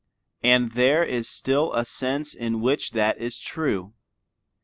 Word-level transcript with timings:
And 0.41 0.71
there 0.71 1.03
is 1.03 1.29
still 1.29 1.71
a 1.73 1.85
sense 1.85 2.33
in 2.33 2.59
which 2.59 2.89
that 2.93 3.19
is 3.19 3.37
true. 3.37 3.93